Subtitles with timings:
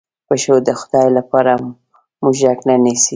[0.27, 1.53] پشو د خدای لپاره
[2.23, 3.09] موږک نه نیسي.